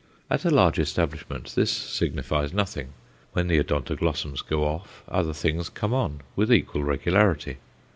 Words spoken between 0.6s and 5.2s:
establishment this signifies nothing; when the Odontoglossums go off